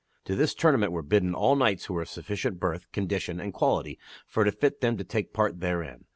To 0.25 0.35
this 0.35 0.55
tournament 0.55 0.91
were 0.91 1.03
bidden 1.03 1.35
all 1.35 1.55
knights 1.55 1.85
who 1.85 1.93
were 1.93 2.01
of 2.01 2.09
sufficient 2.09 2.59
birth, 2.59 2.91
condition, 2.91 3.39
and 3.39 3.53
quality 3.53 3.99
for 4.25 4.43
to 4.43 4.51
fit 4.51 4.81
them 4.81 4.97
to 4.97 5.03
take 5.03 5.31
part 5.31 5.59
therein. 5.59 6.05